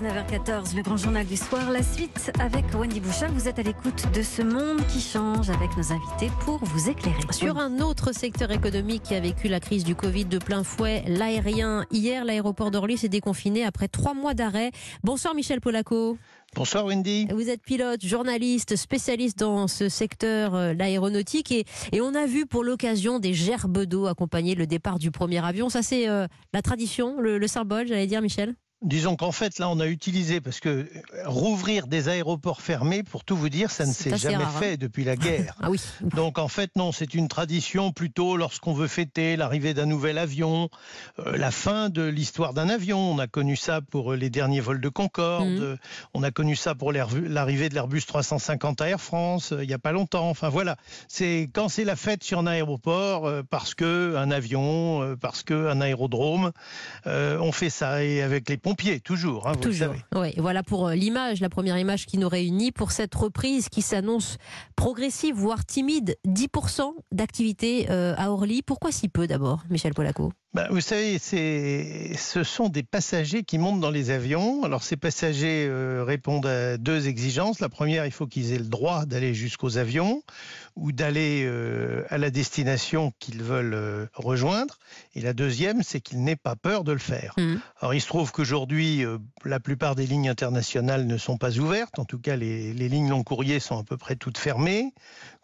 19h14, 0.00 0.76
le 0.76 0.82
grand 0.82 0.96
journal 0.96 1.26
du 1.26 1.36
soir. 1.36 1.70
La 1.70 1.82
suite 1.82 2.32
avec 2.38 2.64
Wendy 2.74 3.00
Bouchard. 3.00 3.30
Vous 3.34 3.48
êtes 3.48 3.58
à 3.58 3.62
l'écoute 3.62 4.06
de 4.14 4.22
ce 4.22 4.40
monde 4.40 4.80
qui 4.86 4.98
change 4.98 5.50
avec 5.50 5.76
nos 5.76 5.92
invités 5.92 6.30
pour 6.46 6.56
vous 6.64 6.88
éclairer. 6.88 7.20
Sur 7.30 7.58
un 7.58 7.80
autre 7.80 8.14
secteur 8.14 8.50
économique 8.50 9.02
qui 9.02 9.14
a 9.14 9.20
vécu 9.20 9.48
la 9.48 9.60
crise 9.60 9.84
du 9.84 9.94
Covid 9.94 10.24
de 10.24 10.38
plein 10.38 10.64
fouet, 10.64 11.04
l'aérien. 11.06 11.84
Hier, 11.90 12.24
l'aéroport 12.24 12.70
d'Orly 12.70 12.96
s'est 12.96 13.10
déconfiné 13.10 13.62
après 13.62 13.88
trois 13.88 14.14
mois 14.14 14.32
d'arrêt. 14.32 14.70
Bonsoir 15.04 15.34
Michel 15.34 15.60
Polaco. 15.60 16.16
Bonsoir 16.56 16.86
Wendy. 16.86 17.28
Vous 17.30 17.50
êtes 17.50 17.60
pilote, 17.62 18.02
journaliste, 18.02 18.76
spécialiste 18.76 19.38
dans 19.38 19.68
ce 19.68 19.90
secteur, 19.90 20.54
euh, 20.54 20.72
l'aéronautique, 20.72 21.52
et, 21.52 21.66
et, 21.92 22.00
on 22.00 22.14
a 22.14 22.24
vu 22.24 22.46
pour 22.46 22.64
l'occasion 22.64 23.18
des 23.18 23.34
gerbes 23.34 23.84
d'eau 23.84 24.06
accompagner 24.06 24.54
le 24.54 24.66
départ 24.66 24.98
du 24.98 25.10
premier 25.10 25.44
avion. 25.44 25.68
Ça, 25.68 25.82
c'est 25.82 26.08
euh, 26.08 26.26
la 26.54 26.62
tradition, 26.62 27.20
le, 27.20 27.36
le 27.36 27.46
symbole, 27.46 27.86
j'allais 27.86 28.06
dire, 28.06 28.22
Michel? 28.22 28.56
Disons 28.82 29.14
qu'en 29.14 29.30
fait, 29.30 29.58
là, 29.58 29.68
on 29.68 29.78
a 29.78 29.86
utilisé, 29.86 30.40
parce 30.40 30.58
que 30.58 30.68
euh, 30.68 30.86
rouvrir 31.26 31.86
des 31.86 32.08
aéroports 32.08 32.62
fermés, 32.62 33.02
pour 33.02 33.24
tout 33.24 33.36
vous 33.36 33.50
dire, 33.50 33.70
ça 33.70 33.84
ne 33.84 33.92
s'est 33.92 34.16
jamais 34.16 34.42
rare, 34.42 34.58
fait 34.58 34.72
hein 34.72 34.76
depuis 34.80 35.04
la 35.04 35.16
guerre. 35.16 35.54
ah 35.62 35.68
oui. 35.70 35.78
Donc 36.14 36.38
en 36.38 36.48
fait, 36.48 36.70
non, 36.76 36.90
c'est 36.90 37.12
une 37.12 37.28
tradition 37.28 37.92
plutôt 37.92 38.38
lorsqu'on 38.38 38.72
veut 38.72 38.86
fêter 38.86 39.36
l'arrivée 39.36 39.74
d'un 39.74 39.84
nouvel 39.84 40.16
avion, 40.16 40.70
euh, 41.18 41.36
la 41.36 41.50
fin 41.50 41.90
de 41.90 42.02
l'histoire 42.02 42.54
d'un 42.54 42.70
avion. 42.70 42.98
On 43.12 43.18
a 43.18 43.26
connu 43.26 43.54
ça 43.54 43.82
pour 43.82 44.12
euh, 44.12 44.16
les 44.16 44.30
derniers 44.30 44.60
vols 44.60 44.80
de 44.80 44.88
Concorde, 44.88 45.46
Mhm. 45.46 45.76
on 46.14 46.22
a 46.22 46.30
connu 46.30 46.56
ça 46.56 46.74
pour 46.74 46.90
l'arrivée 46.92 47.68
de 47.68 47.74
l'Airbus 47.74 48.02
350 48.06 48.80
à 48.80 48.88
Air 48.88 49.00
France, 49.00 49.52
euh, 49.52 49.62
il 49.62 49.68
n'y 49.68 49.74
a 49.74 49.78
pas 49.78 49.92
longtemps. 49.92 50.30
Enfin 50.30 50.48
voilà, 50.48 50.76
c'est 51.06 51.50
quand 51.52 51.68
c'est 51.68 51.84
la 51.84 51.96
fête 51.96 52.24
sur 52.24 52.38
un 52.38 52.46
aéroport, 52.46 53.30
parce 53.50 53.74
que 53.74 54.16
un 54.16 54.30
avion, 54.30 55.16
parce 55.20 55.42
que 55.42 55.68
un 55.68 55.82
aérodrome, 55.82 56.52
on 57.04 57.52
fait 57.52 57.68
ça. 57.70 58.02
Et 58.04 58.22
avec 58.22 58.48
les 58.48 58.56
pompiers, 58.70 59.00
toujours, 59.00 59.48
hein, 59.48 59.52
vous 59.52 59.58
le 59.58 59.62
Toujours. 59.64 59.88
savez. 59.88 60.04
Oui, 60.14 60.34
voilà 60.38 60.62
pour 60.62 60.86
euh, 60.88 60.94
l'image, 60.94 61.40
la 61.40 61.48
première 61.48 61.76
image 61.78 62.06
qui 62.06 62.18
nous 62.18 62.28
réunit 62.28 62.70
pour 62.70 62.92
cette 62.92 63.14
reprise 63.14 63.68
qui 63.68 63.82
s'annonce 63.82 64.36
progressive, 64.76 65.34
voire 65.34 65.64
timide. 65.66 66.16
10% 66.26 66.82
d'activité 67.12 67.88
euh, 67.90 68.14
à 68.16 68.30
Orly. 68.30 68.62
Pourquoi 68.62 68.92
si 68.92 69.08
peu 69.08 69.26
d'abord, 69.26 69.64
Michel 69.70 69.92
Polaco? 69.94 70.32
Ben, 70.52 70.66
vous 70.68 70.80
savez, 70.80 71.18
ce 71.20 72.42
sont 72.42 72.68
des 72.68 72.82
passagers 72.82 73.44
qui 73.44 73.56
montent 73.56 73.78
dans 73.78 73.90
les 73.90 74.10
avions. 74.10 74.64
Alors 74.64 74.82
ces 74.82 74.96
passagers 74.96 75.66
euh, 75.68 76.02
répondent 76.04 76.46
à 76.46 76.76
deux 76.76 77.06
exigences. 77.06 77.60
La 77.60 77.68
première, 77.68 78.04
il 78.04 78.10
faut 78.10 78.26
qu'ils 78.26 78.52
aient 78.52 78.58
le 78.58 78.64
droit 78.64 79.06
d'aller 79.06 79.32
jusqu'aux 79.32 79.78
avions 79.78 80.24
ou 80.74 80.90
d'aller 80.90 81.44
euh, 81.46 82.02
à 82.08 82.18
la 82.18 82.30
destination 82.30 83.12
qu'ils 83.20 83.44
veulent 83.44 83.74
euh, 83.74 84.06
rejoindre. 84.14 84.80
Et 85.14 85.20
la 85.20 85.34
deuxième, 85.34 85.84
c'est 85.84 86.00
qu'ils 86.00 86.24
n'aient 86.24 86.34
pas 86.34 86.56
peur 86.56 86.82
de 86.82 86.90
le 86.90 86.98
faire. 86.98 87.32
Mhm. 87.36 87.60
Alors 87.80 87.94
il 87.94 88.00
se 88.00 88.08
trouve 88.08 88.32
qu'aujourd'hui, 88.32 89.04
la 89.44 89.60
plupart 89.60 89.94
des 89.94 90.06
lignes 90.06 90.28
internationales 90.28 91.06
ne 91.06 91.16
sont 91.16 91.36
pas 91.36 91.58
ouvertes. 91.58 92.00
En 92.00 92.04
tout 92.04 92.18
cas, 92.18 92.34
les, 92.34 92.72
les 92.72 92.88
lignes 92.88 93.10
long 93.10 93.22
courrier 93.22 93.60
sont 93.60 93.78
à 93.78 93.84
peu 93.84 93.96
près 93.96 94.16
toutes 94.16 94.38
fermées. 94.38 94.94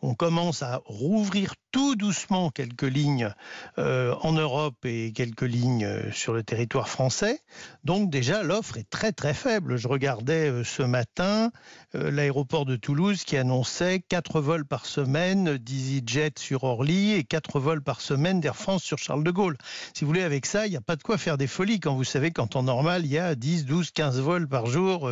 On 0.08 0.14
commence 0.14 0.62
à 0.62 0.82
rouvrir 0.84 1.54
tout 1.72 1.96
doucement 1.96 2.50
quelques 2.50 2.84
lignes 2.84 3.34
euh, 3.76 4.14
en 4.20 4.32
Europe 4.32 4.76
et 4.84 5.12
quelques 5.12 5.42
lignes 5.42 5.84
euh, 5.84 6.12
sur 6.12 6.32
le 6.32 6.44
territoire 6.44 6.88
français. 6.88 7.40
Donc 7.82 8.08
déjà, 8.08 8.44
l'offre 8.44 8.76
est 8.76 8.88
très 8.88 9.10
très 9.10 9.34
faible. 9.34 9.76
Je 9.76 9.88
regardais 9.88 10.48
euh, 10.48 10.62
ce 10.62 10.84
matin 10.84 11.50
l'aéroport 11.92 12.66
de 12.66 12.76
Toulouse 12.76 13.24
qui 13.24 13.36
annonçait 13.36 14.00
4 14.08 14.40
vols 14.40 14.66
par 14.66 14.86
semaine 14.86 15.56
d'EasyJet 15.56 16.32
sur 16.38 16.64
Orly 16.64 17.12
et 17.12 17.24
4 17.24 17.58
vols 17.58 17.82
par 17.82 18.00
semaine 18.00 18.40
d'Air 18.40 18.54
France 18.54 18.82
sur 18.82 18.98
Charles 18.98 19.24
de 19.24 19.30
Gaulle. 19.30 19.56
Si 19.94 20.04
vous 20.04 20.08
voulez, 20.08 20.22
avec 20.22 20.44
ça, 20.44 20.66
il 20.66 20.70
n'y 20.70 20.76
a 20.76 20.82
pas 20.82 20.96
de 20.96 21.02
quoi 21.02 21.16
faire 21.16 21.38
des 21.38 21.46
folies 21.46 21.80
quand 21.80 21.94
vous 21.94 22.04
savez 22.04 22.30
qu'en 22.30 22.46
temps 22.46 22.62
normal, 22.62 23.06
il 23.06 23.12
y 23.12 23.18
a 23.18 23.34
10, 23.34 23.64
12, 23.64 23.92
15 23.92 24.20
vols 24.20 24.46
par 24.46 24.66
jour 24.66 25.10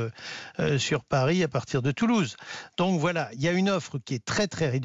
sur 0.77 1.05
Paris 1.05 1.43
à 1.43 1.49
partir 1.49 1.81
de 1.81 1.91
Toulouse. 1.91 2.37
Donc 2.77 3.01
voilà, 3.01 3.31
il 3.33 3.41
y 3.41 3.49
a 3.49 3.53
une 3.53 3.71
offre 3.71 3.99
qui 3.99 4.15
est 4.15 4.25
très 4.25 4.47
très 4.47 4.69
réduite. 4.69 4.84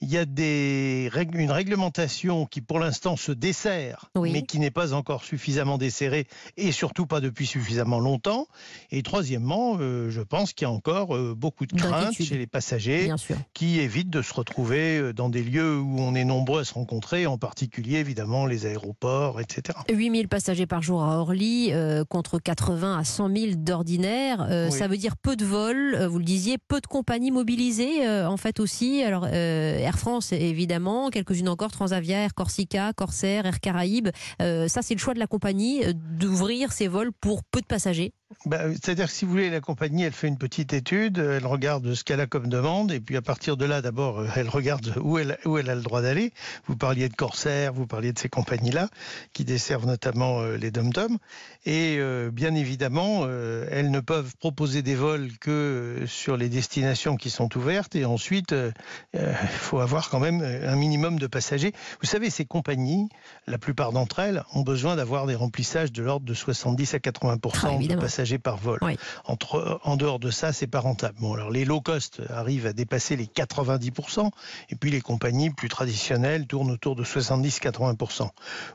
Il 0.00 0.08
y 0.08 0.18
a 0.18 0.24
des, 0.24 1.10
une 1.34 1.50
réglementation 1.50 2.46
qui 2.46 2.60
pour 2.60 2.78
l'instant 2.78 3.16
se 3.16 3.32
dessert, 3.32 4.10
Oui. 4.14 4.32
mais 4.32 4.42
qui 4.42 4.58
n'est 4.58 4.70
pas 4.70 4.92
encore 4.92 5.24
suffisamment 5.24 5.78
desserrée 5.78 6.26
et 6.56 6.72
surtout 6.72 7.06
pas 7.06 7.20
depuis 7.20 7.46
suffisamment 7.46 7.98
longtemps. 7.98 8.46
Et 8.90 9.02
troisièmement, 9.02 9.76
euh, 9.80 10.10
je 10.10 10.20
pense 10.20 10.52
qu'il 10.52 10.66
y 10.66 10.70
a 10.70 10.72
encore 10.72 11.14
euh, 11.16 11.34
beaucoup 11.36 11.66
de 11.66 11.74
craintes 11.74 12.14
chez 12.14 12.38
les 12.38 12.46
passagers 12.46 13.12
qui 13.54 13.80
évitent 13.80 14.10
de 14.10 14.22
se 14.22 14.32
retrouver 14.34 14.98
euh, 14.98 15.12
dans 15.12 15.28
des 15.28 15.42
lieux 15.42 15.78
où 15.78 16.00
on 16.00 16.14
est 16.14 16.24
nombreux 16.24 16.60
à 16.60 16.64
se 16.64 16.74
rencontrer, 16.74 17.26
en 17.26 17.38
particulier 17.38 17.98
évidemment 17.98 18.46
les 18.46 18.66
aéroports, 18.66 19.40
etc. 19.40 19.78
8000 19.90 20.28
passagers 20.28 20.66
par 20.66 20.82
jour 20.82 21.02
à 21.02 21.18
Orly 21.18 21.72
euh, 21.72 22.04
contre 22.04 22.38
80 22.38 22.98
à 22.98 23.04
100 23.04 23.34
000 23.36 23.46
d'ordinaire. 23.56 24.46
Oui. 24.50 24.72
Ça 24.72 24.88
veut 24.88 24.96
dire 24.96 25.16
peu 25.16 25.36
de 25.36 25.44
vols, 25.44 26.06
vous 26.06 26.18
le 26.18 26.24
disiez, 26.24 26.58
peu 26.58 26.80
de 26.80 26.86
compagnies 26.86 27.30
mobilisées 27.30 28.06
en 28.08 28.36
fait 28.36 28.60
aussi. 28.60 29.02
Alors 29.06 29.26
euh, 29.32 29.78
Air 29.78 29.98
France 29.98 30.32
évidemment, 30.32 31.10
quelques-unes 31.10 31.48
encore, 31.48 31.70
Transavia, 31.70 32.18
Air 32.18 32.34
Corsica, 32.34 32.92
Corsair, 32.92 33.46
Air 33.46 33.60
Caraïbes. 33.60 34.08
Euh, 34.42 34.66
ça 34.66 34.82
c'est 34.82 34.94
le 34.94 35.00
choix 35.00 35.14
de 35.14 35.20
la 35.20 35.28
compagnie 35.28 35.84
euh, 35.84 35.92
d'ouvrir 35.94 36.72
ses 36.72 36.88
vols 36.88 37.12
pour 37.12 37.44
peu 37.44 37.60
de 37.60 37.66
passagers. 37.66 38.12
Bah, 38.46 38.60
C'est-à-dire 38.72 39.06
que 39.06 39.12
si 39.12 39.24
vous 39.24 39.32
voulez, 39.32 39.50
la 39.50 39.60
compagnie, 39.60 40.04
elle 40.04 40.12
fait 40.12 40.28
une 40.28 40.38
petite 40.38 40.72
étude, 40.72 41.18
elle 41.18 41.46
regarde 41.46 41.94
ce 41.94 42.04
qu'elle 42.04 42.20
a 42.20 42.26
comme 42.26 42.48
demande, 42.48 42.92
et 42.92 43.00
puis 43.00 43.16
à 43.16 43.22
partir 43.22 43.56
de 43.56 43.64
là, 43.64 43.82
d'abord, 43.82 44.20
euh, 44.20 44.28
elle 44.36 44.48
regarde 44.48 44.94
où 45.02 45.18
elle, 45.18 45.36
où 45.44 45.58
elle 45.58 45.68
a 45.68 45.74
le 45.74 45.82
droit 45.82 46.00
d'aller. 46.00 46.32
Vous 46.68 46.76
parliez 46.76 47.08
de 47.08 47.14
Corsair, 47.14 47.72
vous 47.72 47.88
parliez 47.88 48.12
de 48.12 48.18
ces 48.18 48.28
compagnies-là, 48.28 48.88
qui 49.32 49.44
desservent 49.44 49.86
notamment 49.86 50.40
euh, 50.40 50.56
les 50.56 50.70
dom-toms. 50.70 51.18
Et 51.64 51.96
euh, 51.98 52.30
bien 52.30 52.54
évidemment, 52.54 53.22
euh, 53.24 53.66
elles 53.70 53.90
ne 53.90 53.98
peuvent 54.00 54.36
proposer 54.38 54.82
des 54.82 54.94
vols 54.94 55.28
que 55.40 55.50
euh, 55.50 56.06
sur 56.06 56.36
les 56.36 56.48
destinations 56.48 57.16
qui 57.16 57.30
sont 57.30 57.56
ouvertes, 57.56 57.96
et 57.96 58.04
ensuite, 58.04 58.52
euh, 58.52 58.70
euh, 59.16 59.32
il 59.42 59.48
faut 59.48 59.80
avoir 59.80 60.08
quand 60.08 60.20
même 60.20 60.40
euh, 60.42 60.72
un 60.72 60.76
minimum 60.76 61.18
de 61.18 61.26
passagers. 61.26 61.72
Vous 62.00 62.06
savez, 62.06 62.30
ces 62.30 62.44
compagnies, 62.44 63.08
la 63.48 63.58
plupart 63.58 63.90
d'entre 63.90 64.20
elles, 64.20 64.44
ont 64.54 64.62
besoin 64.62 64.94
d'avoir 64.94 65.26
des 65.26 65.34
remplissages 65.34 65.90
de 65.90 66.02
l'ordre 66.04 66.26
de 66.26 66.34
70 66.34 66.94
à 66.94 67.00
80 67.00 67.38
Ah, 67.42 67.68
de 67.68 67.74
évidemment. 67.74 68.02
Par 68.38 68.56
vol. 68.56 68.78
Oui. 68.82 68.96
Entre, 69.24 69.80
en 69.84 69.96
dehors 69.96 70.18
de 70.18 70.30
ça, 70.30 70.52
c'est 70.52 70.66
pas 70.66 70.80
rentable. 70.80 71.16
Bon, 71.20 71.34
alors 71.34 71.50
les 71.50 71.64
low 71.64 71.80
cost 71.80 72.20
arrivent 72.30 72.66
à 72.66 72.72
dépasser 72.72 73.16
les 73.16 73.26
90%, 73.26 74.30
et 74.70 74.76
puis 74.76 74.90
les 74.90 75.00
compagnies 75.00 75.50
plus 75.50 75.68
traditionnelles 75.68 76.46
tournent 76.46 76.70
autour 76.70 76.96
de 76.96 77.04
70-80%. 77.04 78.28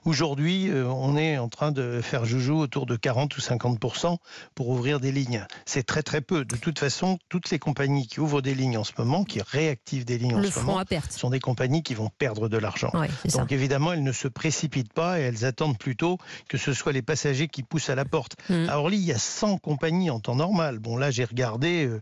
Aujourd'hui, 0.05 0.69
euh, 0.69 0.85
on 0.87 1.17
est 1.17 1.37
en 1.37 1.49
train 1.49 1.71
de 1.71 2.01
faire 2.01 2.25
joujou 2.25 2.59
autour 2.59 2.85
de 2.85 2.95
40 2.95 3.35
ou 3.37 3.41
50% 3.41 4.17
pour 4.55 4.69
ouvrir 4.69 4.99
des 4.99 5.11
lignes. 5.11 5.45
C'est 5.65 5.83
très 5.83 6.03
très 6.03 6.21
peu. 6.21 6.45
De 6.45 6.55
toute 6.55 6.79
façon, 6.79 7.17
toutes 7.29 7.49
les 7.49 7.59
compagnies 7.59 8.07
qui 8.07 8.19
ouvrent 8.19 8.41
des 8.41 8.55
lignes 8.55 8.77
en 8.77 8.83
ce 8.83 8.93
moment, 8.97 9.23
qui 9.23 9.41
réactivent 9.41 10.05
des 10.05 10.17
lignes 10.17 10.35
en 10.35 10.39
le 10.39 10.45
ce 10.45 10.51
front 10.51 10.63
moment, 10.63 10.77
à 10.79 10.85
perte. 10.85 11.11
sont 11.11 11.29
des 11.29 11.39
compagnies 11.39 11.83
qui 11.83 11.93
vont 11.93 12.09
perdre 12.17 12.49
de 12.49 12.57
l'argent. 12.57 12.91
Ça. 13.27 13.39
Donc 13.39 13.51
évidemment, 13.51 13.93
elles 13.93 14.03
ne 14.03 14.11
se 14.11 14.27
précipitent 14.27 14.93
pas 14.93 15.19
et 15.19 15.23
elles 15.23 15.45
attendent 15.45 15.77
plutôt 15.77 16.17
que 16.49 16.57
ce 16.57 16.73
soit 16.73 16.91
les 16.91 17.01
passagers 17.01 17.47
qui 17.47 17.63
poussent 17.63 17.89
à 17.89 17.95
la 17.95 18.05
porte. 18.05 18.35
Mhm. 18.49 18.69
À 18.69 18.79
Orly, 18.79 18.97
il 18.97 19.05
y 19.05 19.11
a 19.11 19.17
100 19.19 19.50
compagnies 19.57 20.09
en 20.09 20.19
temps 20.19 20.35
normal. 20.35 20.79
Bon, 20.79 20.97
là, 20.97 21.11
j'ai 21.11 21.25
regardé, 21.25 21.85
euh, 21.85 22.01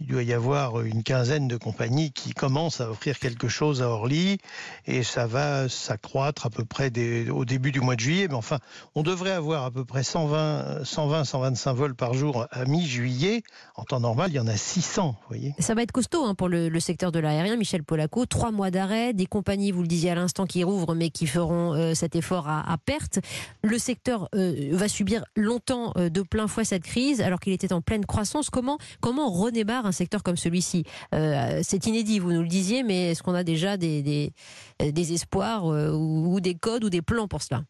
il 0.00 0.06
doit 0.06 0.22
y 0.22 0.32
avoir 0.32 0.80
une 0.80 1.02
quinzaine 1.02 1.46
de 1.46 1.56
compagnies 1.56 2.10
qui 2.12 2.32
commencent 2.32 2.80
à 2.80 2.90
offrir 2.90 3.18
quelque 3.18 3.48
chose 3.48 3.82
à 3.82 3.88
Orly 3.88 4.38
et 4.86 5.02
ça 5.02 5.26
va 5.26 5.68
s'accroître 5.68 6.46
à 6.46 6.50
peu 6.50 6.64
près 6.64 6.90
au 7.30 7.44
début 7.44 7.70
du 7.70 7.80
mois 7.80 7.96
de 7.96 8.00
juillet. 8.00 8.26
Mais 8.28 8.34
enfin, 8.34 8.58
on 8.94 9.02
devrait 9.02 9.32
avoir 9.32 9.64
à 9.64 9.70
peu 9.70 9.84
près 9.84 10.02
120, 10.02 10.84
120 10.84 11.24
125 11.24 11.72
vols 11.74 11.94
par 11.94 12.14
jour 12.14 12.46
à 12.50 12.64
mi-juillet. 12.64 13.42
En 13.76 13.84
temps 13.84 14.00
normal, 14.00 14.30
il 14.30 14.36
y 14.36 14.40
en 14.40 14.46
a 14.46 14.56
600, 14.56 15.16
vous 15.20 15.28
voyez. 15.28 15.54
Ça 15.58 15.74
va 15.74 15.82
être 15.82 15.92
costaud 15.92 16.24
hein, 16.24 16.34
pour 16.34 16.48
le, 16.48 16.80
secteur 16.80 17.12
de 17.12 17.18
l'aérien, 17.18 17.56
Michel 17.56 17.84
Polaco. 17.84 18.24
Trois 18.26 18.52
mois 18.52 18.70
d'arrêt, 18.70 19.12
des 19.12 19.26
compagnies, 19.26 19.70
vous 19.70 19.82
le 19.82 19.88
disiez 19.88 20.10
à 20.10 20.14
l'instant, 20.14 20.46
qui 20.46 20.64
rouvrent 20.64 20.94
mais 20.94 21.10
qui 21.10 21.26
feront 21.26 21.74
euh, 21.74 21.94
cet 21.94 22.16
effort 22.16 22.48
à, 22.48 22.72
à 22.72 22.78
perte. 22.78 23.18
Le 23.62 23.78
secteur 23.78 24.28
euh, 24.34 24.70
va 24.72 24.88
subir 24.88 25.24
longtemps 25.36 25.92
euh, 25.96 26.08
de 26.08 26.22
plein 26.22 26.48
fouet 26.48 26.64
cette 26.64 26.84
crise 26.84 27.20
alors 27.20 27.38
qu'il 27.38 27.52
était 27.52 27.72
en 27.72 27.80
pleine 27.80 28.06
croissance. 28.06 28.50
Comment, 28.50 28.78
comment 29.00 29.28
on 29.28 29.32
redémarre 29.32 29.89
un 29.90 29.92
secteur 29.92 30.22
comme 30.22 30.36
celui-ci 30.36 30.84
Euh, 31.14 31.60
C'est 31.62 31.86
inédit, 31.86 32.18
vous 32.18 32.32
nous 32.32 32.42
le 32.42 32.48
disiez, 32.48 32.82
mais 32.82 33.10
est-ce 33.10 33.22
qu'on 33.22 33.34
a 33.34 33.44
déjà 33.44 33.76
des, 33.76 34.02
des, 34.02 34.32
des 34.80 35.12
espoirs 35.12 35.66
euh, 35.66 35.92
ou, 35.92 36.34
ou 36.34 36.40
des 36.40 36.54
codes 36.54 36.84
ou 36.84 36.90
des 36.90 37.02
plans 37.02 37.28
pour 37.28 37.42
cela? 37.42 37.62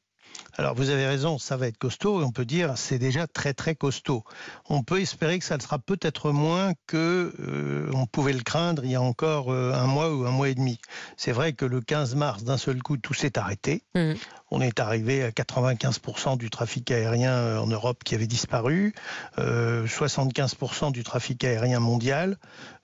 Alors 0.56 0.74
vous 0.74 0.90
avez 0.90 1.06
raison, 1.06 1.38
ça 1.38 1.56
va 1.56 1.66
être 1.66 1.76
costaud 1.78 2.20
et 2.20 2.24
on 2.24 2.30
peut 2.30 2.44
dire 2.44 2.74
c'est 2.76 2.98
déjà 2.98 3.26
très 3.26 3.52
très 3.52 3.74
costaud. 3.74 4.22
On 4.68 4.82
peut 4.84 5.00
espérer 5.00 5.38
que 5.38 5.44
ça 5.44 5.56
le 5.56 5.62
sera 5.62 5.78
peut-être 5.80 6.30
moins 6.30 6.72
que 6.86 7.34
euh, 7.40 7.90
on 7.94 8.06
pouvait 8.06 8.32
le 8.32 8.42
craindre 8.42 8.84
il 8.84 8.90
y 8.92 8.94
a 8.94 9.02
encore 9.02 9.50
euh, 9.52 9.72
un 9.72 9.86
mois 9.86 10.14
ou 10.14 10.24
un 10.26 10.30
mois 10.30 10.48
et 10.48 10.54
demi. 10.54 10.78
C'est 11.16 11.32
vrai 11.32 11.52
que 11.52 11.64
le 11.64 11.80
15 11.80 12.14
mars 12.14 12.44
d'un 12.44 12.58
seul 12.58 12.80
coup 12.82 12.96
tout 12.96 13.14
s'est 13.14 13.38
arrêté. 13.38 13.82
Mhm. 13.96 14.14
On 14.50 14.60
est 14.60 14.80
arrivé 14.80 15.22
à 15.22 15.30
95% 15.30 16.36
du 16.36 16.50
trafic 16.50 16.90
aérien 16.90 17.58
en 17.58 17.66
Europe 17.66 18.02
qui 18.04 18.14
avait 18.14 18.26
disparu, 18.26 18.94
75% 19.38 20.92
du 20.92 21.04
trafic 21.04 21.44
aérien 21.44 21.80
mondial. 21.80 22.36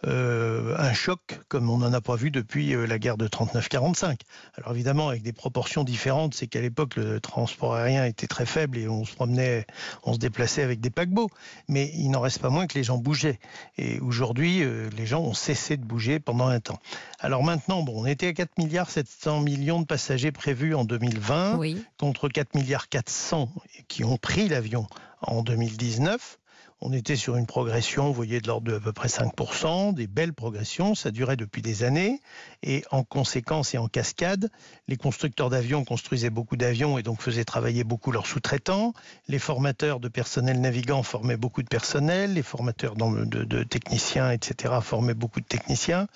un 0.04 0.92
choc 0.92 1.40
comme 1.48 1.68
on 1.70 1.78
n'en 1.78 1.92
a 1.92 2.00
pas 2.00 2.16
vu 2.16 2.30
depuis 2.30 2.74
la 2.86 2.98
guerre 2.98 3.16
de 3.16 3.28
39-45. 3.28 4.20
Alors 4.56 4.72
évidemment, 4.72 5.08
avec 5.08 5.22
des 5.22 5.32
proportions 5.32 5.84
différentes, 5.84 6.34
c'est 6.34 6.46
qu'à 6.46 6.60
l'époque, 6.60 6.96
le 6.96 7.20
transport 7.20 7.74
aérien 7.74 8.04
était 8.04 8.26
très 8.26 8.46
faible 8.46 8.78
et 8.78 8.88
on 8.88 9.04
se 9.04 9.14
promenait, 9.14 9.66
on 10.04 10.12
se 10.12 10.18
déplaçait 10.18 10.62
avec 10.62 10.80
des 10.80 10.90
paquebots. 10.90 11.30
Mais 11.68 11.90
il 11.94 12.10
n'en 12.10 12.20
reste 12.20 12.40
pas 12.40 12.50
moins 12.50 12.66
que 12.66 12.74
les 12.74 12.84
gens 12.84 12.98
bougeaient. 12.98 13.38
Et 13.78 14.00
aujourd'hui, 14.00 14.62
euh, 14.62 14.88
les 14.96 15.06
gens 15.06 15.20
ont 15.20 15.34
cessé 15.34 15.76
de 15.76 15.84
bouger 15.84 16.20
pendant 16.20 16.48
un 16.48 16.60
temps. 16.60 16.78
Alors 17.20 17.42
maintenant, 17.42 17.84
on 17.86 18.06
était 18.06 18.28
à 18.28 18.32
4 18.32 18.58
milliards 18.58 18.90
700 18.90 19.40
millions 19.40 19.80
de 19.80 19.86
passagers 19.86 20.32
prévus 20.32 20.74
en 20.74 20.84
2020 20.84 21.55
contre 21.98 22.28
4 22.28 22.54
milliards 22.54 22.88
400 22.88 23.48
qui 23.88 24.04
ont 24.04 24.16
pris 24.16 24.48
l'avion 24.48 24.86
en 25.22 25.42
2019. 25.42 26.38
On 26.82 26.92
était 26.92 27.16
sur 27.16 27.36
une 27.36 27.46
progression, 27.46 28.08
vous 28.08 28.12
voyez, 28.12 28.42
de 28.42 28.48
l'ordre 28.48 28.70
de 28.70 28.76
à 28.76 28.80
peu 28.80 28.92
près 28.92 29.08
5%, 29.08 29.94
des 29.94 30.06
belles 30.06 30.34
progressions, 30.34 30.94
ça 30.94 31.10
durait 31.10 31.36
depuis 31.36 31.62
des 31.62 31.84
années, 31.84 32.20
et 32.62 32.84
en 32.90 33.02
conséquence 33.02 33.74
et 33.74 33.78
en 33.78 33.88
cascade, 33.88 34.50
les 34.86 34.98
constructeurs 34.98 35.48
d'avions 35.48 35.86
construisaient 35.86 36.28
beaucoup 36.28 36.56
d'avions 36.56 36.98
et 36.98 37.02
donc 37.02 37.22
faisaient 37.22 37.46
travailler 37.46 37.82
beaucoup 37.82 38.12
leurs 38.12 38.26
sous-traitants, 38.26 38.92
les 39.26 39.38
formateurs 39.38 40.00
de 40.00 40.08
personnel 40.08 40.60
navigant 40.60 41.02
formaient 41.02 41.38
beaucoup 41.38 41.62
de 41.62 41.68
personnel, 41.68 42.34
les 42.34 42.42
formateurs 42.42 42.94
de, 42.94 43.62
techniciens, 43.62 44.30
etc., 44.30 44.74
formaient 44.82 45.14
beaucoup 45.14 45.40
de 45.40 45.46
techniciens, 45.46 46.08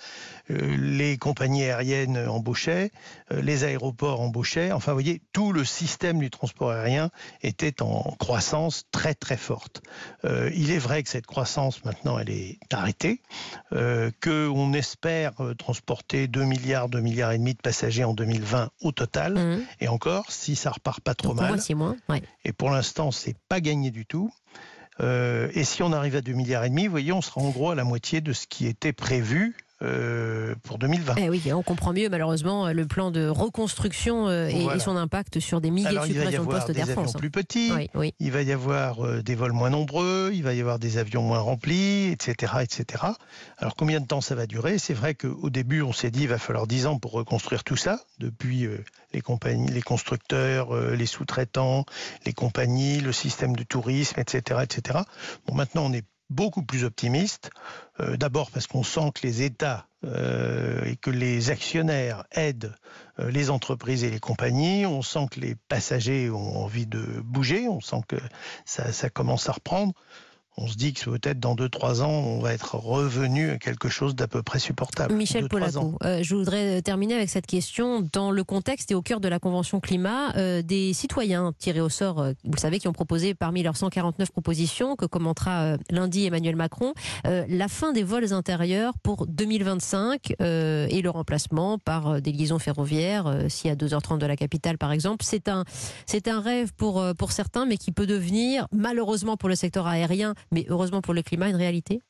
euh, 0.51 0.77
les 0.77 1.17
compagnies 1.17 1.63
aériennes 1.63 2.17
embauchaient, 2.27 2.91
euh, 3.31 3.41
les 3.41 3.63
aéroports 3.63 4.21
embauchaient, 4.21 4.71
enfin, 4.71 4.91
vous 4.91 4.97
voyez, 4.97 5.23
tout 5.33 5.53
le 5.53 5.65
système 5.65 6.19
du 6.19 6.29
transport 6.29 6.69
aérien 6.69 7.09
était 7.41 7.81
en 7.81 8.15
croissance 8.19 8.85
très 8.91 9.15
très 9.15 9.37
forte. 9.37 9.81
Euh, 10.23 10.50
il 10.55 10.71
est 10.71 10.77
vrai 10.77 11.03
que 11.03 11.09
cette 11.09 11.25
croissance 11.25 11.83
maintenant 11.85 12.17
elle 12.19 12.29
est 12.29 12.59
arrêtée, 12.71 13.21
euh, 13.73 14.11
qu'on 14.23 14.73
espère 14.73 15.33
euh, 15.41 15.53
transporter 15.53 16.27
2 16.27 16.43
milliards, 16.43 16.89
2 16.89 16.99
milliards 16.99 17.31
et 17.31 17.37
demi 17.37 17.53
de 17.53 17.61
passagers 17.61 18.03
en 18.03 18.13
2020 18.13 18.69
au 18.81 18.91
total, 18.91 19.33
mmh. 19.33 19.65
et 19.81 19.87
encore 19.87 20.31
si 20.31 20.55
ça 20.55 20.71
repart 20.71 21.01
pas 21.01 21.15
trop 21.15 21.33
mal. 21.33 21.51
Moins, 21.51 21.57
Et 22.45 22.53
pour 22.53 22.69
l'instant 22.69 23.11
c'est 23.11 23.37
pas 23.49 23.61
gagné 23.61 23.91
du 23.91 24.05
tout. 24.05 24.31
Euh, 24.99 25.49
et 25.53 25.63
si 25.63 25.81
on 25.83 25.93
arrive 25.93 26.15
à 26.15 26.21
2 26.21 26.33
milliards 26.33 26.63
et 26.63 26.69
demi, 26.69 26.85
vous 26.85 26.91
voyez, 26.91 27.11
on 27.11 27.21
sera 27.21 27.41
en 27.41 27.49
gros 27.49 27.71
à 27.71 27.75
la 27.75 27.83
moitié 27.83 28.21
de 28.21 28.33
ce 28.33 28.45
qui 28.45 28.67
était 28.67 28.93
prévu 28.93 29.55
euh, 29.83 30.53
pour 30.63 30.77
2020. 30.77 31.15
Eh 31.17 31.29
oui, 31.29 31.41
on 31.53 31.63
comprend 31.63 31.93
mieux 31.93 32.07
malheureusement 32.09 32.71
le 32.71 32.85
plan 32.85 33.09
de 33.09 33.27
reconstruction 33.27 34.27
euh, 34.27 34.47
et, 34.47 34.79
son 34.79 34.95
impact 34.95 35.39
sur 35.39 35.59
des 35.59 35.71
milliers 35.71 35.97
de 35.97 36.05
suppressions 36.05 36.43
de 36.43 36.49
postes 36.49 36.71
d'Air 36.71 36.87
France. 36.87 37.13
plus 37.13 37.31
petits, 37.31 37.71
il 38.19 38.31
va 38.31 38.41
y 38.41 38.51
avoir 38.51 39.05
euh, 39.05 39.23
des 39.23 39.35
vols 39.35 39.53
moins 39.53 39.69
nombreux, 39.69 40.31
il 40.33 40.43
va 40.43 40.53
y 40.53 40.59
avoir 40.59 40.77
des 40.77 40.97
avions 40.97 41.23
moins 41.23 41.39
remplis, 41.39 42.11
etc., 42.11 42.53
etc. 42.61 43.05
Alors 43.57 43.75
combien 43.75 43.99
de 43.99 44.05
temps 44.05 44.21
ça 44.21 44.35
va 44.35 44.45
durer? 44.45 44.77
C'est 44.77 44.93
vrai 44.93 45.15
qu'au 45.15 45.49
début 45.49 45.81
on 45.81 45.93
s'est 45.93 46.11
dit 46.11 46.23
il 46.23 46.29
va 46.29 46.37
falloir 46.37 46.67
10 46.67 46.85
ans 46.85 46.99
pour 46.99 47.11
reconstruire 47.13 47.63
tout 47.63 47.77
ça, 47.77 47.99
depuis 48.19 48.67
les 49.13 49.21
compagnies, 49.21 49.71
les 49.71 49.81
constructeurs, 49.81 50.75
les 50.75 51.05
sous-traitants, 51.05 51.85
les 52.25 52.33
compagnies, 52.33 52.99
le 52.99 53.11
système 53.11 53.55
de 53.55 53.63
tourisme, 53.63 54.19
etc., 54.19 54.61
etc. 54.63 54.99
Bon, 55.47 55.55
maintenant 55.55 55.85
on 55.85 55.93
est 55.93 56.05
beaucoup 56.31 56.63
plus 56.63 56.83
optimiste. 56.83 57.51
Euh, 57.99 58.17
d'abord 58.17 58.49
parce 58.51 58.65
qu'on 58.65 58.83
sent 58.83 59.11
que 59.13 59.27
les 59.27 59.43
États 59.43 59.85
euh, 60.03 60.83
et 60.85 60.95
que 60.95 61.11
les 61.11 61.51
actionnaires 61.51 62.23
aident 62.31 62.73
euh, 63.19 63.29
les 63.29 63.49
entreprises 63.49 64.03
et 64.03 64.09
les 64.09 64.19
compagnies. 64.19 64.85
On 64.85 65.01
sent 65.01 65.27
que 65.29 65.39
les 65.39 65.55
passagers 65.67 66.29
ont 66.29 66.63
envie 66.63 66.87
de 66.87 67.01
bouger. 67.23 67.67
On 67.67 67.81
sent 67.81 68.01
que 68.07 68.17
ça 68.65 69.09
commence 69.09 69.49
à 69.49 69.51
reprendre 69.51 69.93
on 70.57 70.67
se 70.67 70.75
dit 70.75 70.93
que 70.93 71.09
peut-être 71.09 71.39
dans 71.39 71.55
2-3 71.55 72.01
ans, 72.01 72.09
on 72.09 72.39
va 72.39 72.53
être 72.53 72.75
revenu 72.75 73.51
à 73.51 73.57
quelque 73.57 73.87
chose 73.87 74.15
d'à 74.15 74.27
peu 74.27 74.43
près 74.43 74.59
supportable. 74.59 75.13
Michel 75.13 75.47
Polaco, 75.47 75.97
euh, 76.03 76.21
je 76.21 76.35
voudrais 76.35 76.79
euh, 76.79 76.81
terminer 76.81 77.15
avec 77.15 77.29
cette 77.29 77.47
question. 77.47 78.05
Dans 78.11 78.31
le 78.31 78.43
contexte 78.43 78.91
et 78.91 78.95
au 78.95 79.01
cœur 79.01 79.21
de 79.21 79.29
la 79.29 79.39
Convention 79.39 79.79
climat, 79.79 80.35
euh, 80.35 80.61
des 80.61 80.93
citoyens 80.93 81.53
tirés 81.57 81.79
au 81.79 81.89
sort, 81.89 82.23
vous 82.43 82.51
le 82.53 82.59
savez, 82.59 82.79
qui 82.79 82.87
ont 82.89 82.93
proposé 82.93 83.33
parmi 83.33 83.63
leurs 83.63 83.77
149 83.77 84.31
propositions, 84.31 84.95
que 84.95 85.05
commentera 85.05 85.77
lundi 85.89 86.25
Emmanuel 86.25 86.55
Macron, 86.55 86.93
la 87.23 87.67
fin 87.67 87.93
des 87.93 88.03
vols 88.03 88.33
intérieurs 88.33 88.93
pour 89.01 89.27
2025 89.27 90.33
et 90.39 91.01
le 91.01 91.09
remplacement 91.09 91.77
par 91.77 92.21
des 92.21 92.31
liaisons 92.31 92.59
ferroviaires, 92.59 93.45
si 93.47 93.69
à 93.69 93.75
2h30 93.75 94.17
de 94.17 94.25
la 94.25 94.35
capitale 94.35 94.77
par 94.77 94.91
exemple. 94.91 95.23
C'est 95.25 95.47
un, 95.47 95.63
c'est 96.05 96.27
un 96.27 96.41
rêve 96.41 96.73
pour, 96.73 97.03
pour 97.17 97.31
certains, 97.31 97.65
mais 97.65 97.77
qui 97.77 97.91
peut 97.91 98.07
devenir, 98.07 98.67
malheureusement 98.71 99.37
pour 99.37 99.49
le 99.49 99.55
secteur 99.55 99.87
aérien, 99.87 100.33
mais 100.51 100.65
heureusement 100.69 101.01
pour 101.01 101.13
le 101.13 101.21
climat, 101.21 101.49
une 101.49 101.55
réalité 101.55 102.01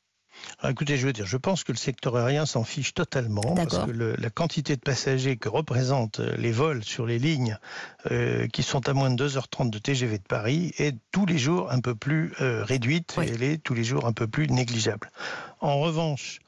écoutez, 0.68 0.98
je 0.98 1.06
veux 1.06 1.14
dire, 1.14 1.26
je 1.26 1.38
pense 1.38 1.64
que 1.64 1.72
le 1.72 1.78
secteur 1.78 2.16
aérien 2.16 2.46
s'en 2.46 2.64
fiche 2.64 2.94
totalement 2.94 3.56
parce 3.56 3.80
que 3.80 3.92
la 3.92 4.30
quantité 4.30 4.76
de 4.76 4.82
passagers 4.82 5.38
que 5.38 5.50
représentent 5.50 6.20
euh, 6.20 6.36
les 6.38 6.52
vols 6.52 6.84
sur 6.84 7.06
les 7.06 7.20
lignes 7.20 7.58
euh, 8.12 8.48
qui 8.48 8.64
sont 8.64 8.88
à 8.88 8.94
moins 8.94 9.10
de 9.10 9.28
2h30 9.28 9.70
de 9.70 9.78
TGV 9.78 10.18
de 10.18 10.24
Paris 10.24 10.74
est 10.78 10.96
tous 11.12 11.26
les 11.26 11.38
jours 11.38 11.72
un 11.72 11.80
peu 11.80 11.96
plus 11.96 12.34
euh, 12.42 12.64
réduite 12.64 13.16
et 13.22 13.30
elle 13.30 13.44
est 13.44 13.58
tous 13.58 13.74
les 13.74 13.84
jours 13.84 14.06
un 14.06 14.14
peu 14.14 14.28
plus 14.28 14.48
négligeable. 14.48 15.12
En 15.60 15.80
revanche, 15.80 16.40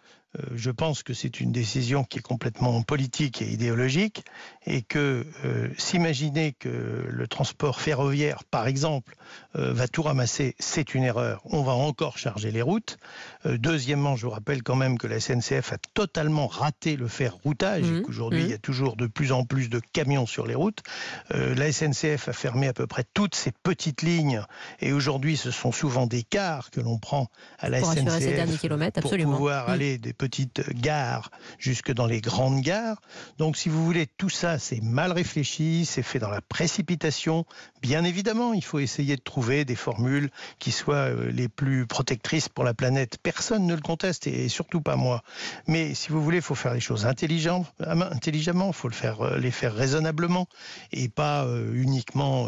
je 0.53 0.71
pense 0.71 1.03
que 1.03 1.13
c'est 1.13 1.39
une 1.39 1.51
décision 1.51 2.03
qui 2.03 2.19
est 2.19 2.21
complètement 2.21 2.81
politique 2.81 3.41
et 3.41 3.51
idéologique 3.51 4.23
et 4.65 4.81
que 4.81 5.25
euh, 5.45 5.69
s'imaginer 5.77 6.53
que 6.53 7.05
le 7.07 7.27
transport 7.27 7.79
ferroviaire, 7.79 8.43
par 8.45 8.67
exemple, 8.67 9.15
euh, 9.55 9.73
va 9.73 9.87
tout 9.87 10.01
ramasser, 10.01 10.55
c'est 10.59 10.95
une 10.95 11.03
erreur. 11.03 11.41
On 11.45 11.61
va 11.61 11.73
encore 11.73 12.17
charger 12.17 12.51
les 12.51 12.61
routes. 12.61 12.97
deuxièmement, 13.45 14.15
je 14.15 14.25
vous 14.25 14.31
rappelle 14.31 14.63
quand 14.63 14.75
même 14.75 14.97
que 14.97 15.07
la 15.07 15.19
SNCF 15.19 15.73
a 15.73 15.77
totalement 15.93 16.47
raté 16.47 16.95
le 16.95 17.07
fer 17.07 17.35
routage 17.43 17.83
et 17.83 17.91
mmh. 17.91 18.01
qu'aujourd'hui, 18.03 18.41
mmh. 18.41 18.45
il 18.45 18.51
y 18.51 18.53
a 18.53 18.57
toujours 18.57 18.95
de 18.95 19.07
plus 19.07 19.31
en 19.31 19.45
plus 19.45 19.69
de 19.69 19.81
camions 19.91 20.25
sur 20.25 20.47
les 20.47 20.55
routes. 20.55 20.81
la 21.29 21.71
SNCF 21.71 22.29
a 22.29 22.33
fermé 22.33 22.67
à 22.67 22.73
peu 22.73 22.87
près 22.87 23.03
toutes 23.13 23.35
ses 23.35 23.51
petites 23.51 24.01
lignes 24.01 24.41
et 24.79 24.93
aujourd'hui, 24.93 25.37
ce 25.37 25.51
sont 25.51 25.71
souvent 25.71 26.07
des 26.07 26.23
cars 26.23 26.71
que 26.71 26.81
l'on 26.81 26.97
prend 26.97 27.27
à 27.59 27.69
la 27.69 27.81
SNCF 27.81 29.01
pour 29.01 29.11
pouvoir 29.11 29.67
mmh. 29.67 29.71
aller 29.71 29.97
des 29.97 30.13
petites 30.23 30.73
gares 30.73 31.31
jusque 31.59 31.91
dans 31.91 32.05
les 32.05 32.21
grandes 32.21 32.61
gares. 32.61 33.01
Donc 33.39 33.57
si 33.57 33.67
vous 33.67 33.83
voulez, 33.83 34.07
tout 34.07 34.29
ça, 34.29 34.57
c'est 34.57 34.79
mal 34.81 35.11
réfléchi, 35.11 35.85
c'est 35.85 36.01
fait 36.01 36.17
dans 36.17 36.29
la 36.29 36.39
précipitation. 36.39 37.45
Bien 37.81 38.05
évidemment, 38.05 38.53
il 38.53 38.63
faut 38.63 38.79
essayer 38.79 39.17
de 39.17 39.21
trouver 39.21 39.65
des 39.65 39.75
formules 39.75 40.29
qui 40.59 40.71
soient 40.71 41.09
euh, 41.11 41.29
les 41.29 41.49
plus 41.49 41.85
protectrices 41.85 42.47
pour 42.47 42.63
la 42.63 42.73
planète. 42.73 43.17
Personne 43.21 43.67
ne 43.67 43.75
le 43.75 43.81
conteste 43.81 44.25
et 44.27 44.47
surtout 44.47 44.79
pas 44.79 44.95
moi. 44.95 45.23
Mais 45.67 45.93
si 45.93 46.07
vous 46.07 46.23
voulez, 46.23 46.37
il 46.37 46.41
faut 46.41 46.55
faire 46.55 46.73
les 46.73 46.79
choses 46.79 47.05
intelligemment, 47.05 47.67
il 47.75 48.73
faut 48.73 48.89
euh, 49.03 49.37
les 49.37 49.51
faire 49.51 49.75
raisonnablement 49.75 50.47
et 50.93 51.09
pas 51.09 51.43
euh, 51.43 51.69
uniquement 51.73 52.47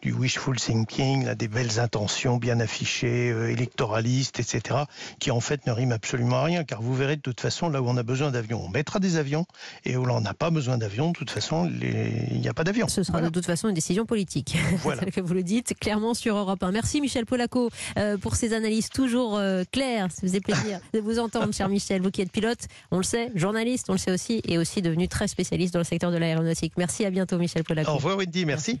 du 0.00 0.12
wishful 0.12 0.56
thinking, 0.56 1.34
des 1.34 1.46
belles 1.46 1.78
intentions 1.78 2.38
bien 2.38 2.58
affichées, 2.58 3.28
électoralistes, 3.28 4.40
etc., 4.40 4.80
qui 5.20 5.30
en 5.30 5.40
fait 5.40 5.68
ne 5.68 5.72
riment 5.72 5.92
absolument 5.92 6.38
à 6.38 6.44
rien, 6.44 6.64
car 6.64 6.82
vous 6.82 6.94
verrez 6.94 7.11
de 7.16 7.20
toute 7.20 7.40
façon, 7.40 7.68
là 7.68 7.82
où 7.82 7.88
on 7.88 7.96
a 7.96 8.02
besoin 8.02 8.30
d'avions, 8.30 8.62
on 8.64 8.68
mettra 8.68 8.98
des 8.98 9.16
avions, 9.16 9.46
et 9.84 9.96
où 9.96 10.04
l'on 10.04 10.20
n'a 10.20 10.34
pas 10.34 10.50
besoin 10.50 10.78
d'avions, 10.78 11.08
de 11.08 11.16
toute 11.16 11.30
façon, 11.30 11.70
il 11.80 12.40
n'y 12.40 12.48
a 12.48 12.54
pas 12.54 12.64
d'avions. 12.64 12.88
Ce 12.88 13.02
sera 13.02 13.20
de 13.20 13.28
toute 13.28 13.46
façon 13.46 13.68
une 13.68 13.74
décision 13.74 14.06
politique, 14.06 14.56
voilà. 14.78 15.02
que 15.04 15.20
vous 15.20 15.34
le 15.34 15.42
dites 15.42 15.74
clairement 15.78 16.14
sur 16.14 16.36
Europe 16.36 16.62
1. 16.62 16.72
Merci 16.72 17.00
Michel 17.00 17.26
Polaco 17.26 17.70
euh, 17.98 18.16
pour 18.16 18.36
ces 18.36 18.54
analyses 18.54 18.88
toujours 18.88 19.36
euh, 19.36 19.64
claires. 19.70 20.10
Ça 20.10 20.20
faisait 20.22 20.40
plaisir 20.40 20.80
de 20.92 21.00
vous 21.00 21.18
entendre, 21.18 21.52
cher 21.52 21.68
Michel, 21.68 22.02
vous 22.02 22.10
qui 22.10 22.22
êtes 22.22 22.32
pilote, 22.32 22.66
on 22.90 22.98
le 22.98 23.02
sait, 23.02 23.30
journaliste, 23.34 23.90
on 23.90 23.92
le 23.92 23.98
sait 23.98 24.12
aussi, 24.12 24.40
et 24.46 24.58
aussi 24.58 24.82
devenu 24.82 25.08
très 25.08 25.28
spécialiste 25.28 25.74
dans 25.74 25.80
le 25.80 25.84
secteur 25.84 26.10
de 26.10 26.16
l'aéronautique. 26.16 26.74
Merci, 26.76 27.04
à 27.04 27.10
bientôt 27.10 27.38
Michel 27.38 27.64
Polaco. 27.64 27.90
Au 27.90 27.96
revoir 27.96 28.16
Wendy, 28.16 28.44
merci. 28.44 28.80